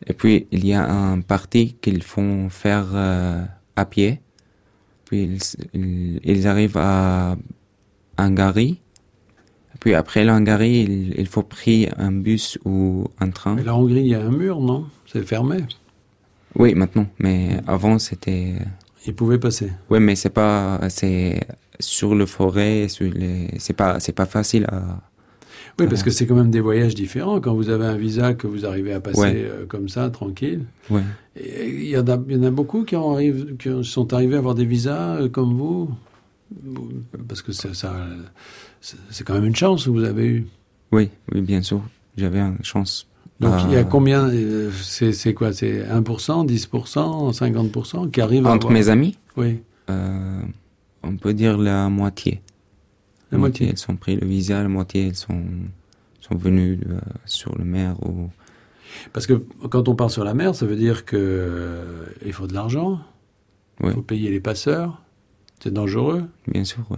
[0.07, 3.43] Et puis, il y a un parti qu'ils font faire euh,
[3.75, 4.21] à pied.
[5.11, 5.37] Puis,
[5.73, 7.35] ils, ils, arrivent à
[8.17, 8.79] Hongrie.
[9.81, 13.55] Puis, après la Hongrie, il, il faut prendre un bus ou un train.
[13.55, 14.85] Mais la Hongrie, il y a un mur, non?
[15.05, 15.57] C'est fermé.
[16.55, 17.07] Oui, maintenant.
[17.19, 18.53] Mais avant, c'était...
[19.05, 19.73] Ils pouvaient passer.
[19.89, 20.79] Oui, mais c'est pas...
[20.87, 21.41] C'est
[21.77, 23.49] sur le forêt, sur les...
[23.57, 25.01] C'est pas, c'est pas facile à...
[25.81, 27.39] Oui, parce que c'est quand même des voyages différents.
[27.41, 29.33] Quand vous avez un visa que vous arrivez à passer Ouais.
[29.35, 30.63] euh, comme ça, tranquille.
[30.89, 31.01] Ouais.
[31.43, 34.35] Il y, en a, il y en a beaucoup qui, en arrivent, qui sont arrivés
[34.35, 35.89] à avoir des visas euh, comme vous
[37.27, 37.95] Parce que ça, ça-
[39.09, 40.45] c'est quand même une chance que vous avez eue.
[40.91, 41.81] Oui, oui, bien sûr.
[42.17, 43.07] J'avais une chance.
[43.39, 45.51] Donc il y a combien euh, C'est c'est quoi?
[45.53, 51.57] C'est 1%, 10%, 50% qui arrivent à Entre avoir- mes amis, Oui, on peut dire
[51.57, 52.41] la moitié.
[53.31, 53.69] La moitié.
[53.69, 55.43] Ils sont pris le visa, la moitié ils sont,
[56.19, 58.29] sont venus euh, sur le mer ou...
[59.13, 59.33] Parce que
[59.69, 62.99] quand on part sur la mer, ça veut dire que euh, il faut de l'argent,
[63.79, 63.93] il Oui.
[63.93, 65.01] faut payer les passeurs,
[65.63, 66.25] c'est dangereux.
[66.47, 66.97] Bien sûr, oui.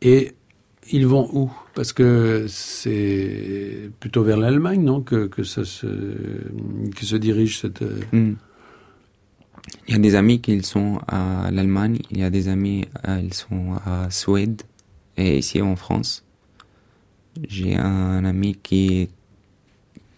[0.00, 0.32] Et
[0.90, 1.52] ils vont où?
[1.74, 7.82] Parce que c'est plutôt vers l'Allemagne, non que, que, ça se, que se dirige cette...
[7.82, 8.34] euh, Hmm.
[9.86, 12.84] Il y a des amis qui sont à l'Allemagne, il y a des amis
[13.22, 14.62] ils sont à Suède
[15.16, 16.24] et ici en France.
[17.48, 19.08] J'ai un ami qui,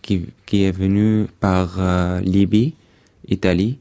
[0.02, 2.74] qui, qui est venu par euh, Libye,
[3.28, 3.78] Italie,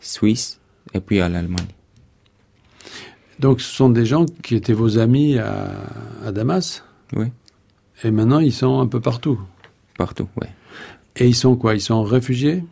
[0.00, 0.60] Suisse
[0.92, 1.66] et puis à l'Allemagne.
[3.40, 5.82] Donc ce sont des gens qui étaient vos amis à,
[6.24, 7.26] à Damas Oui,
[8.04, 9.40] et maintenant ils sont un peu partout.
[9.98, 10.48] partout, ouais.
[11.16, 11.74] Et ils sont quoi?
[11.74, 12.64] Ils sont réfugiés?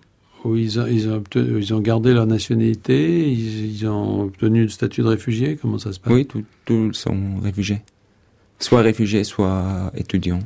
[0.45, 6.01] Ils ont, gardé leur nationalité ils, ont obtenu le statut de réfugié Comment ça se
[6.01, 6.13] passe?
[6.13, 6.27] Oui,
[6.65, 7.83] tous sont réfugiés.
[8.59, 10.41] Soit réfugiés, soit étudiants.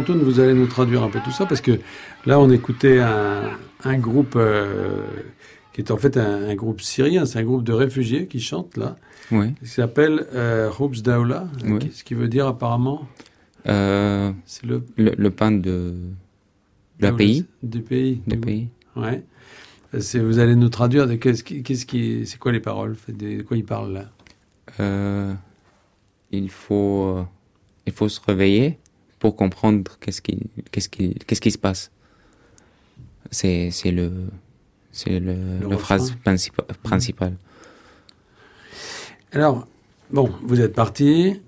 [0.00, 1.78] Antoine, vous allez nous traduire un peu tout ça parce que
[2.26, 3.42] là, on écoutait un,
[3.84, 5.04] un groupe euh,
[5.72, 8.76] qui est en fait un, un groupe syrien, c'est un groupe de réfugiés qui chantent
[8.76, 8.96] là,
[9.30, 9.54] Oui.
[9.60, 10.70] qui s'appelle euh,
[11.04, 11.90] Daoula, Oui.
[11.92, 13.06] ce qui veut dire apparemment,
[13.68, 15.94] Euh, c'est le le, le pain de,
[16.98, 17.46] Daoula, pays.
[17.62, 18.22] du pays.
[18.26, 18.68] Le pays.
[18.96, 19.22] Ouais.
[19.92, 23.56] Vous allez nous traduire de qu'est-ce qui, qu'est-ce qui, c'est quoi les paroles, de quoi
[23.56, 24.04] il parle là?
[24.80, 25.34] Euh,
[26.30, 27.18] il faut,
[27.86, 28.78] il faut se réveiller
[29.20, 30.38] pour comprendre qu'est-ce qui,
[30.72, 31.90] qu'est-ce qui, qu'est-ce qui se passe.
[33.30, 34.10] C'est, c'est le,
[34.90, 37.36] c'est le, Le la phrase principa- principale.
[39.32, 39.66] Alors,
[40.10, 41.40] bon, vous êtes parti,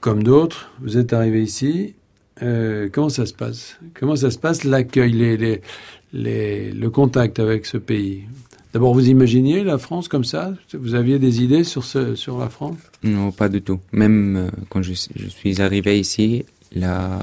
[0.00, 1.94] comme d'autres, vous êtes arrivé ici.
[2.42, 3.76] Euh, comment ça se passe?
[3.92, 5.60] Comment ça se passe l'accueil, les, les,
[6.14, 8.22] les- le contact avec ce pays?
[8.72, 10.54] D'abord, vous imaginiez la France comme ça?
[10.72, 12.78] Vous aviez des idées sur, ce, sur la France?
[13.02, 13.80] Non, pas du tout.
[13.92, 17.20] Même euh, quand je, je suis arrivé ici, la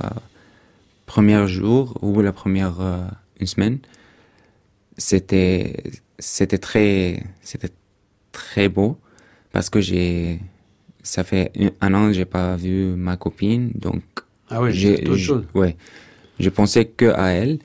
[1.06, 3.06] première jour ou la première euh,
[3.40, 3.80] une semaine,
[4.98, 5.76] c'était
[6.20, 7.70] c'était très c'était
[8.32, 8.98] très beau
[9.52, 10.40] parce que j'ai
[11.04, 14.02] ça fait un- an que j'ai pas vu ma copine donc
[14.50, 14.96] Ah oui, j'ai
[15.54, 15.76] ouais
[16.40, 17.60] je pensais que à elle.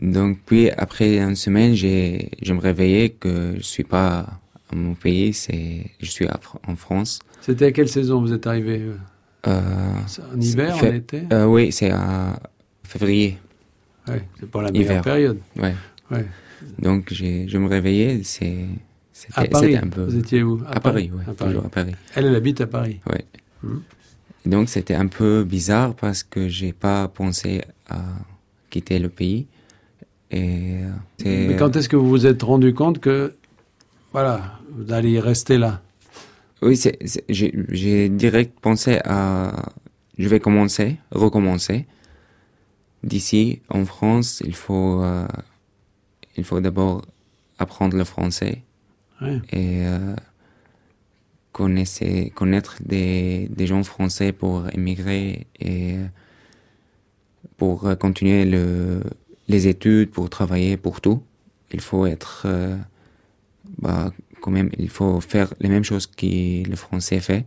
[0.00, 4.94] Donc puis après une semaine j'ai je me réveillais que je suis pas à mon
[4.94, 7.20] pays c'est je suis à en France.
[7.40, 8.96] C'était à quelle saison vous êtes arrivé euh,
[9.46, 12.38] En hiver, en été euh, oui c'est à
[12.84, 13.38] février
[14.08, 15.02] ouais, C'est pas la meilleure hiver.
[15.02, 15.38] période.
[15.56, 15.74] ouais
[16.10, 16.24] Ouais.
[16.78, 18.66] donc je me réveillais c'est
[19.34, 20.60] À c'était Paris, un peu vous étiez où?
[20.68, 21.36] À Paris Paris.
[21.36, 23.00] toujours à Paris Elle, elle habite à Paris.
[24.44, 28.00] Et donc c'était un peu bizarre parce que j'ai pas pensé à
[28.70, 29.46] quitter le pays.
[30.30, 33.34] Et euh, c'est- Mais quand est-ce que vous vous êtes rendu compte que,
[34.12, 35.82] voilà, vous allez rester là?
[36.66, 39.70] Oui, c'est, c'est- j'ai, j'ai direct pensé à,
[40.18, 41.86] je vais commencer, recommencer.
[43.02, 45.26] D'ici en France, il faut, euh,
[46.36, 47.02] il faut d'abord
[47.58, 48.62] apprendre le français
[49.22, 49.40] Ouais.
[49.52, 50.14] et euh,
[51.52, 52.00] connaître,
[52.34, 55.96] connaître des, des gens français pour émigrer et
[57.56, 59.02] pour continuer le,
[59.48, 61.22] les études, pour travailler, pour tout.
[61.72, 62.76] Il faut être, euh,
[63.78, 64.12] bah,
[64.46, 67.44] quand même, il faut faire les mêmes choses que le français fait.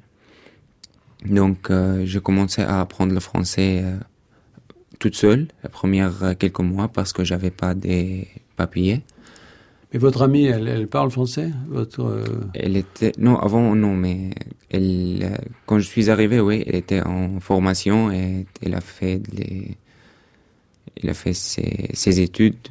[1.26, 3.96] Donc, euh, j'ai commencé à apprendre le français euh,
[5.00, 9.02] toute seule, la première euh, quelques mois, parce que j'avais pas des papiers.
[9.94, 14.30] Mais votre amie, elle, elle parle français votre, euh, Elle était non avant non mais
[14.70, 15.36] elle euh,
[15.66, 19.78] quand je suis arrivé oui elle était en formation et elle a fait les
[21.02, 22.68] elle a fait ses, ses études.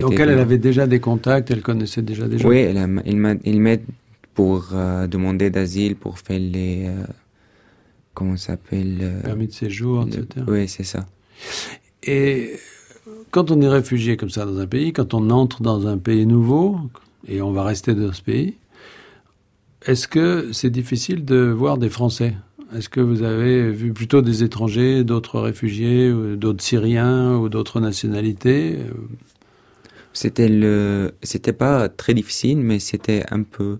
[0.00, 3.34] Donc elle, elle avait déjà des contacts, elle connaissait déjà des gens Oui, elle, a-
[3.44, 3.82] il m'aide
[4.34, 7.04] pour euh, demander d'asile, pour faire les euh,
[8.14, 10.44] comment ça s'appelle euh, permis de séjour, le- etc.
[10.48, 11.06] Oui, c'est ça.
[12.04, 12.52] Et
[13.30, 16.26] quand on est réfugié comme ça dans un pays, quand on entre dans un pays
[16.26, 16.78] nouveau,
[17.28, 18.54] et on va rester dans ce pays,
[19.84, 22.34] est-ce que c'est difficile de voir des Français?
[22.74, 28.78] Est-ce que vous avez vu plutôt des étrangers, d'autres réfugiés, d'autres Syriens ou d'autres nationalités?
[30.12, 33.78] C'était le, c'était pas très difficile, mais c'était un peu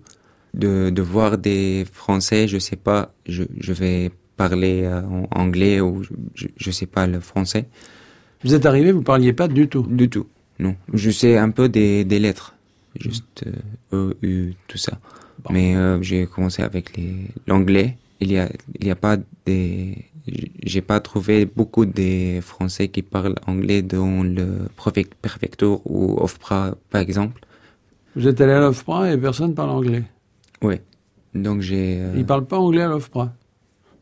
[0.53, 2.47] de, de voir des Français.
[2.47, 7.05] Je sais pas, je, je vais parler euh, en anglais ou je, je sais pas
[7.07, 7.65] le français
[8.43, 9.83] Vous êtes arrivé, vous parliez pas du tout.
[9.83, 10.27] du tout.
[10.59, 12.55] Non, je sais un peu des, des lettres,
[12.99, 13.43] juste
[13.93, 14.99] euh, E, U, tout ça.
[15.43, 15.53] Bon.
[15.53, 17.97] Mais euh, j'ai commencé avec les l'anglais.
[18.19, 19.97] Il y a, il y a pas des,
[20.63, 26.75] j'ai pas trouvé beaucoup de Français qui parlent anglais dans le préfec- préfecture ou OFPRA,
[26.89, 27.41] par exemple.
[28.15, 30.03] Vous êtes allé à l'OFPRA et personne parle anglais.
[30.61, 30.75] Oui.
[31.33, 31.97] Donc j'ai.
[31.99, 33.33] euh, Ils parlent pas anglais à l'OFPRA.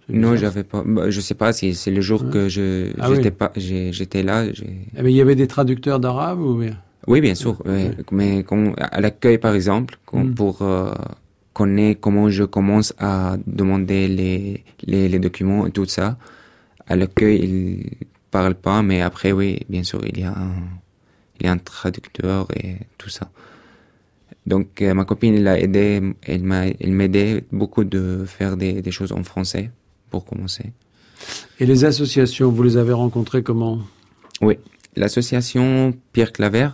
[0.10, 0.84] Non, j'avais pas.
[0.86, 2.30] bah, je sais pas si c'est le jour Ouais.
[2.32, 3.32] que je Ah j'étais oui.
[3.32, 4.52] pas j'étais là.
[4.52, 6.76] j'ai- Eh ben, il y avait des traducteurs d'arabe ou bien?
[7.08, 7.62] Oui, bien sûr.
[7.66, 7.72] ouais.
[7.72, 7.96] Ouais.
[8.12, 10.36] Mais quand- à l'accueil, par exemple, quand- Mm.
[10.36, 10.92] pour euh,
[11.54, 16.18] connaître comment je commence à demander les, les, les documents et tout ça,
[16.88, 20.54] à l'accueil, ils parlent pas, mais après, oui, bien sûr, il y a un,
[21.40, 23.30] il y a un traducteur et tout ça.
[24.46, 28.82] Donc, euh, ma copine, elle a aidé, elle m'a, elle m'aidait beaucoup de faire des,
[28.82, 29.70] des choses en français
[30.10, 30.72] pour commencer.
[31.60, 33.80] Et les associations, vous les avez rencontrées comment?
[34.42, 34.58] Oui,
[34.96, 36.70] l'association Pierre Claver,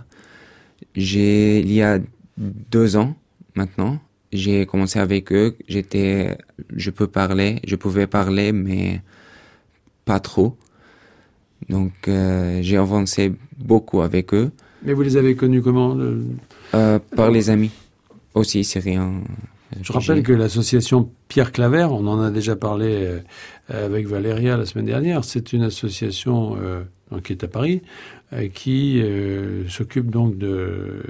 [0.95, 1.99] j'ai il y a
[2.37, 3.15] deux ans
[3.55, 3.99] maintenant,
[4.37, 5.55] j'ai commencé avec eux.
[5.67, 6.37] J'étais,
[6.75, 9.01] je peux parler, je pouvais parler, mais
[10.05, 10.55] pas trop.
[11.69, 14.51] Donc euh, j'ai avancé beaucoup avec eux,
[14.83, 16.23] Mais vous les avez connus comment le-
[16.75, 17.71] euh, par les amis
[18.33, 19.21] aussi syriens.
[19.81, 22.89] Je rappelle que l'association Pierre Claver, on en a déjà parlé
[23.71, 26.83] euh, avec Valéria la semaine dernière, c'est une association euh,
[27.23, 27.81] qui est à Paris,
[28.53, 31.01] qui euh, s'occupe donc de,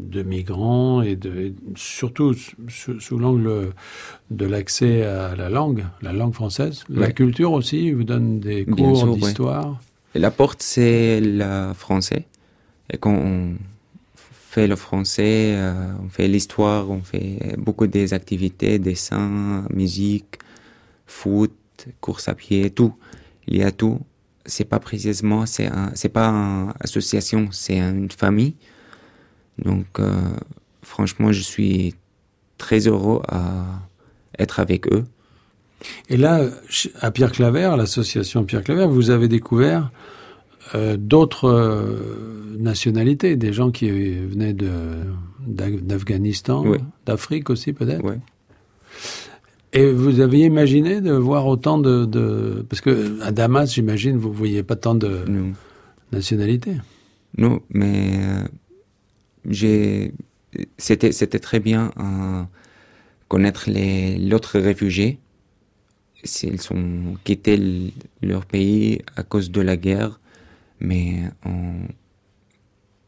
[0.00, 2.34] de migrants et, de, et surtout
[2.68, 3.72] sous, sous l'angle
[4.30, 8.64] de l'accès à la langue, la langue française, la culture aussi, il vous donne des
[8.64, 9.78] cours d'histoire.
[10.14, 12.24] La porte, c'est le français.
[12.90, 13.56] Et quand on
[14.22, 20.38] fait le français, euh, on fait l'histoire, on fait beaucoup des activités, dessin, musique,
[21.06, 21.52] foot,
[22.00, 22.94] course à pied, tout.
[23.48, 24.00] Il y a tout.
[24.46, 28.54] C'est pas précisément, c'est un, c'est pas une association, c'est une famille.
[29.58, 30.12] Donc, euh,
[30.82, 31.94] franchement, je suis
[32.58, 33.64] très heureux à
[34.38, 35.04] être avec eux.
[36.08, 36.40] Et là,
[37.00, 39.90] à Pierre Claver, à l'association Pierre Claver, vous avez découvert
[40.74, 44.70] euh, d'autres euh, nationalités, des gens qui venaient de,
[45.46, 46.78] d'Afghanistan, Oui.
[47.06, 48.02] d'Afrique aussi peut-être?
[48.04, 48.18] Ouais.
[49.74, 52.04] Et vous aviez imaginé de voir autant de...
[52.04, 55.24] de- parce que à Damas, j'imagine, vous voyez pas tant de
[56.12, 56.76] nationalités.
[57.36, 58.44] Non, mais euh,
[59.48, 60.12] j'ai
[60.78, 62.42] c'était c'était très bien euh,
[63.28, 65.18] connaître les l'autre réfugiés.
[66.22, 67.60] S'ils ont quitté
[68.22, 70.20] leur pays à cause de la guerre,
[70.80, 71.88] mais on,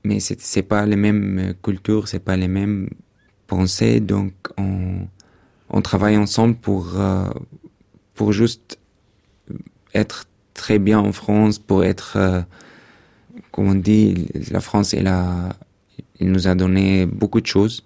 [0.05, 2.91] mais c'est c'est pas les mêmes cultures, c'est pas les mêmes
[3.47, 5.07] pensées, donc on
[5.71, 7.29] on travaille ensemble pour euh,
[8.14, 8.79] pour juste
[9.95, 12.43] être très bien en France, pour être euh,
[13.51, 15.57] comme on dit, la France, elle a,
[16.21, 17.85] nous a donné beaucoup de choses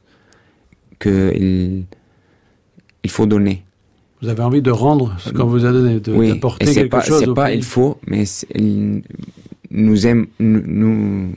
[0.99, 1.87] que il,
[3.11, 3.65] faut donner.
[4.23, 7.01] Vous avez envie de rendre ce qu'on vous a donné, de- oui, d'apporter quelque pas,
[7.03, 7.59] chose c'est au pas pays.
[7.59, 8.25] il faut, mais
[8.55, 9.03] il
[9.71, 11.35] nous aime, nous, nous-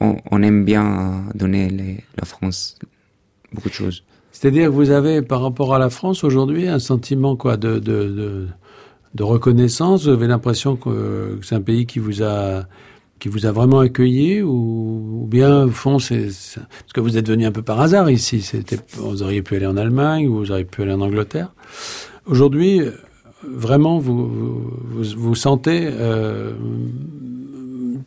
[0.00, 2.78] on, on aime bien donner les- la France
[3.52, 4.04] beaucoup de choses.
[4.42, 8.08] C'est-à-dire que vous avez, par rapport à la France aujourd'hui, un sentiment quoi de, de,
[8.08, 8.46] de,
[9.14, 10.02] de reconnaissance.
[10.06, 12.64] Vous avez l'impression que, que c'est un pays qui vous a
[13.20, 17.28] qui vous a vraiment accueilli ou, ou bien au fond c'est parce que vous êtes
[17.28, 18.42] venu un peu par hasard ici.
[18.42, 21.52] C'était vous auriez pu aller en Allemagne ou vous auriez pu aller en Angleterre.
[22.26, 22.80] Aujourd'hui,
[23.48, 24.26] vraiment vous
[24.90, 26.50] vous, sentez euh,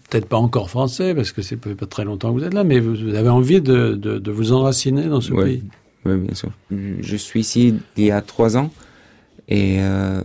[0.10, 2.66] peut-être pas encore français parce que c'est pas pas très longtemps que vous êtes là,
[2.66, 5.46] mais vous avez envie de, de, de vous enraciner dans ce Ouais.
[5.46, 5.64] pays.
[6.06, 6.52] Oui, bien sûr.
[6.72, 8.72] Je suis ici il y a trois ans
[9.48, 10.22] et euh,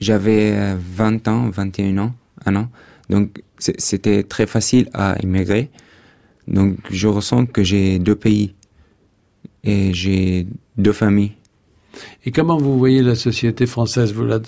[0.00, 2.14] j'avais euh, 20 ans, 21 ans,
[2.46, 2.68] un an.
[3.08, 5.70] Donc c'était très facile à immigrer.
[6.48, 8.54] Donc je ressens que j'ai deux pays
[9.62, 10.46] et j'ai
[10.78, 11.32] deux familles.
[12.24, 14.12] Et comment vous voyez la société française?
[14.12, 14.40] Vous la,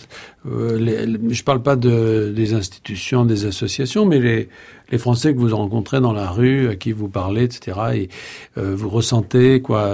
[0.47, 4.49] euh, les- les- Je parle pas de, des institutions, des associations, mais les,
[4.93, 7.80] les Français que vous rencontrez dans la rue, à qui vous parlez, etc.
[7.95, 8.09] Et
[8.59, 9.88] euh, vous ressentez quoi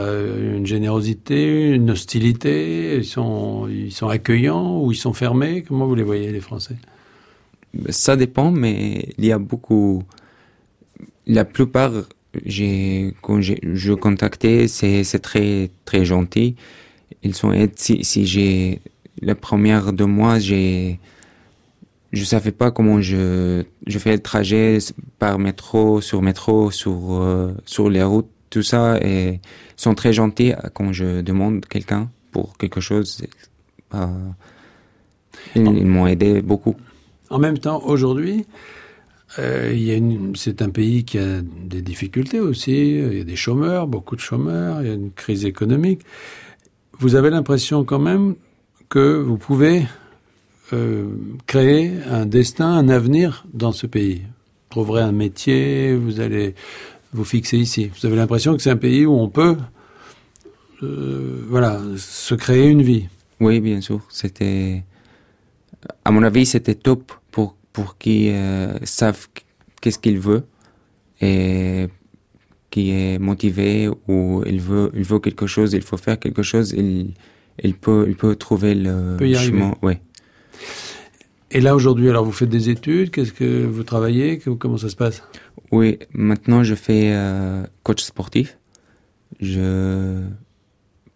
[0.56, 5.62] Une générosité, une hostilité Ils sont, ils sont accueillants ou ils sont fermés?
[5.62, 6.76] Comment vous les voyez les Français?
[7.90, 10.02] Ça dépend, mais il y a beaucoup.
[11.26, 11.92] La plupart,
[13.22, 16.56] quand je contactais, c'est très très gentil.
[17.22, 17.52] Ils sont.
[17.76, 18.80] Si, si j'ai
[19.20, 20.98] les premières deux mois, j'ai
[22.12, 24.78] je savais pas comment je je fais le trajet
[25.18, 29.40] par métro, sur métro, sur euh, sur les routes, tout ça et ils
[29.80, 33.22] sont très gentils quand je demande quelqu'un pour quelque chose.
[33.94, 34.06] Euh,
[35.54, 36.76] ils ils m'ont aidé beaucoup.
[37.30, 38.46] En même temps, aujourd'hui,
[39.38, 42.72] euh, c'est un pays qui a des difficultés aussi.
[42.72, 44.80] Il y a des chômeurs, beaucoup de chômeurs.
[44.82, 46.00] Il y a une crise économique.
[46.98, 48.34] Vous avez l'impression quand même
[48.88, 49.86] que vous pouvez
[50.72, 51.06] euh,
[51.46, 54.22] créer un destin, un avenir dans ce pays.
[54.22, 56.54] Vous trouverez un métier, vous allez
[57.12, 57.90] vous fixer ici.
[57.98, 59.56] Vous avez l'impression que c'est un pays où on peut,
[60.82, 63.08] euh, voilà, se créer une vie.
[63.40, 64.00] Oui, bien sûr.
[64.10, 64.84] C'était,
[66.04, 69.28] à mon avis, c'était top pour pour qu'ils euh, savent
[69.80, 70.42] qu'est-ce qu'il veut
[71.20, 71.86] et
[72.70, 76.72] qui est motivé ou il veut il veut quelque chose, il faut faire quelque chose,
[76.76, 77.14] il
[77.62, 79.36] il peut il peut trouver le Peut arriver.
[79.58, 79.74] chemin.
[81.50, 84.96] Et là aujourd'hui, alors vous faites des études, qu'est-ce que vous travaillez, comment ça se
[84.96, 85.22] passe?
[85.72, 88.58] Oui, maintenant je fais euh, coach sportif.
[89.40, 90.22] Je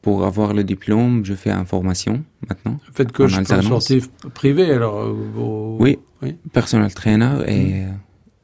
[0.01, 2.81] pour avoir le diplôme, je fais une formation maintenant.
[2.87, 3.33] Vous faites coach
[3.63, 5.99] sportif privé, alors euh, vous- Oui.
[6.23, 6.35] oui.
[6.53, 7.89] Personal trainer et euh,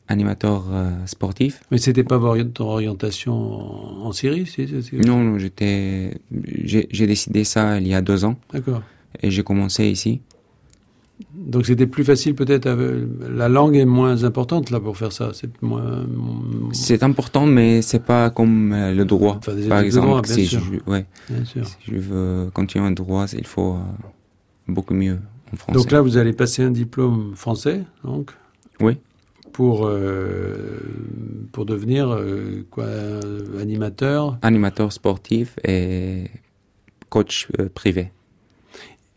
[0.09, 1.61] animateur euh, sportif.
[1.73, 3.35] Mais c'était pas votre orientation
[4.07, 6.19] en, Syrie, si c'est- Non, non, j'étais,
[6.61, 8.83] j'ai décidé ça il y a deux ans D'accord.
[9.23, 10.21] et j'ai commencé ici.
[11.35, 12.69] Donc c'était plus facile peut-être.
[13.29, 15.31] La langue est moins importante là pour faire ça.
[15.33, 16.07] C'est moins.
[16.73, 19.37] C'est important, mais c'est pas comme euh, le droit.
[19.39, 21.67] Enfin, Par exemple, droit, si, je, ouais, Bien sûr.
[21.67, 23.79] si je veux continuer en droit, il faut euh,
[24.69, 25.19] beaucoup mieux
[25.53, 25.79] en français.
[25.79, 28.33] Donc là, vous allez passer un diplôme français, donc?
[28.81, 28.97] Oui.
[29.53, 30.79] Pour euh,
[31.51, 32.87] pour devenir euh, quoi
[33.61, 34.39] animateur?
[34.43, 36.31] Animateur sportif et
[37.09, 38.13] coach euh, privé.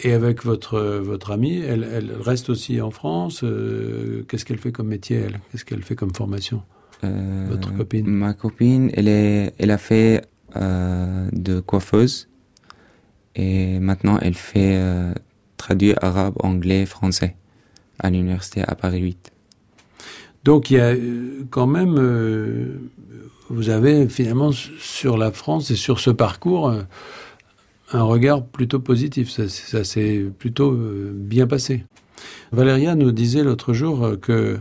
[0.03, 3.41] Et avec votre votre amie, elle, elle reste aussi en France.
[3.43, 5.39] euh, Qu'est-ce qu'elle fait comme métier elle?
[5.51, 6.63] Qu'est-ce qu'elle fait comme formation?
[7.03, 8.05] Euh, Votre copine?
[8.07, 10.21] Ma copine, elle, est, elle a fait
[10.55, 12.27] euh, de coiffeuse
[13.35, 14.79] et maintenant elle fait
[15.57, 17.35] traduire arabe, anglais, français
[17.99, 19.31] à l'université à Paris 8.
[20.43, 20.93] Donc il y a
[21.49, 21.95] quand même,
[23.49, 26.73] vous avez finalement sur la France et sur ce parcours
[27.93, 29.29] un regard plutôt positif.
[29.29, 31.83] Ça, s'est plutôt euh, bien passé.
[32.51, 34.57] Valéria nous disait l'autre jour euh, que euh,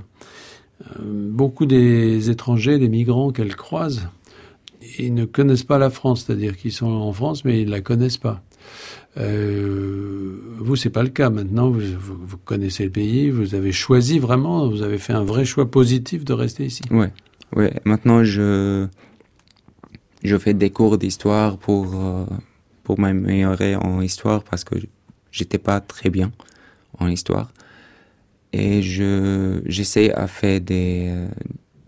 [1.02, 4.08] beaucoup des étrangers, des migrants qu'elle croise,
[4.98, 7.80] ils ne connaissent pas la France, c'est-à-dire qu'ils sont en France mais ils ne la
[7.80, 8.42] connaissent pas.
[9.16, 11.70] Euh, vous, c'est pas le cas maintenant.
[11.70, 16.24] Vous, connaissez le pays, vous avez choisi vraiment, vous avez fait un vrai choix positif
[16.24, 16.82] de rester ici.
[16.90, 17.12] Ouais,
[17.56, 17.72] ouais.
[17.84, 18.86] Maintenant, je,
[20.22, 21.94] je fais des cours d'histoire pour,
[22.82, 24.76] pour m'améliorer en histoire parce que
[25.30, 26.30] j'étais pas très bien
[26.98, 27.50] en histoire.
[28.52, 31.28] Et je, j'essaie à faire des, euh,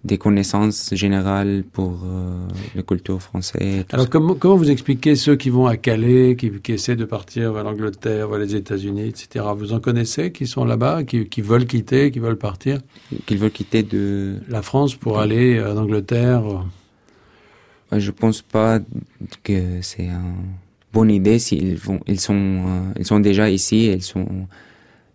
[0.05, 3.85] des connaissances générales pour euh, la culture française.
[3.93, 7.53] Alors comment, comment vous expliquez ceux qui vont à Calais, qui, qui essaient de partir
[7.53, 9.45] vers l'Angleterre, vers les États-Unis, etc.
[9.57, 12.79] Vous en connaissez qui sont là-bas, qui, qui veulent quitter, qui veulent partir?
[13.27, 16.43] Qu'ils veulent quitter de, la France pour aller en Angleterre
[17.93, 18.81] Euh, Je pense pas
[19.43, 20.35] que c'est une
[20.93, 24.27] bonne idée s'ils vont, ils sont, euh, ils sont déjà ici, ils sont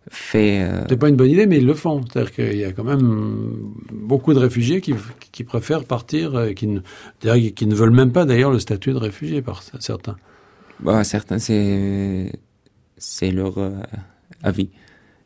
[0.09, 0.61] faits.
[0.71, 2.01] euh, C'est pas une bonne idée, mais ils le font.
[2.05, 3.51] C'est-à-dire qu'il y a quand même
[3.91, 4.93] beaucoup de réfugiés qui,
[5.31, 6.79] qui préfèrent partir, euh, qui ne,
[7.49, 10.15] qui ne veulent même pas d'ailleurs le statut de réfugié par certains.
[10.79, 12.31] bah, certains, c'est,
[12.97, 13.71] c'est leur euh,
[14.43, 14.69] avis.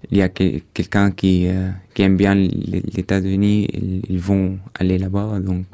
[0.10, 4.58] Il y a que- quelqu'un qui, euh, qui aime bien les États-Unis, ils, ils vont
[4.80, 5.68] aller là-bas, donc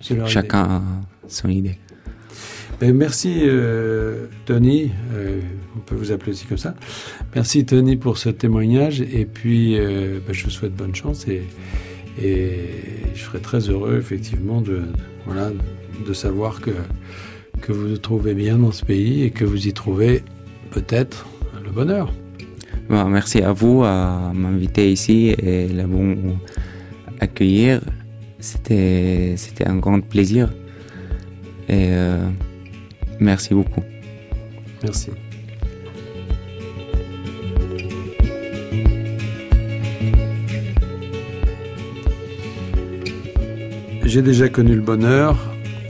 [0.00, 0.26] idée.
[0.26, 0.82] chacun a
[1.28, 1.78] son idée.
[2.80, 5.40] Ben, merci euh, Tony, euh,
[5.76, 6.74] on peut vous appeler aussi comme ça.
[7.34, 11.42] Merci Tony pour ce témoignage et puis euh, ben, je vous souhaite bonne chance et,
[12.20, 14.82] je serais très heureux effectivement de,
[15.26, 15.50] voilà,
[16.06, 16.70] de savoir que,
[17.60, 20.22] que vous vous trouvez bien dans ce pays et que vous y trouvez
[20.70, 21.26] peut-être
[21.64, 22.12] le bonheur.
[22.88, 26.38] Bah, merci à vous à m'inviter ici et la bon
[27.20, 27.80] accueillir.
[28.40, 30.52] C'était, un grand plaisir.
[31.68, 31.90] Et
[33.20, 33.82] merci beaucoup.
[34.82, 35.10] Merci.
[44.04, 45.36] J'ai déjà connu le bonheur.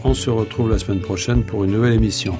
[0.02, 2.36] On se retrouve la semaine prochaine pour une nouvelle émission.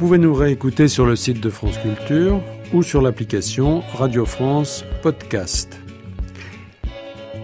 [0.00, 2.40] Pouvez nous réécouter sur le site de France Culture
[2.72, 5.78] ou sur l'application Radio France Podcast.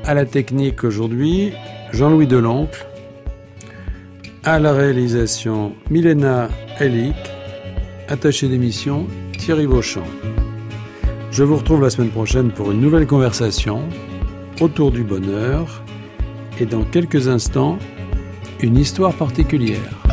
[0.07, 1.53] À la technique aujourd'hui,
[1.93, 2.87] Jean-Louis Delancle.
[4.43, 6.49] À la réalisation, Milena
[6.81, 7.15] Elic.
[8.09, 10.07] Attaché d'émission, Thierry Vauchamp.
[11.31, 13.83] Je vous retrouve la semaine prochaine pour une nouvelle conversation
[14.63, 15.83] autour du bonheur
[16.59, 17.79] et dans quelques instants,
[18.63, 20.06] une histoire particulière.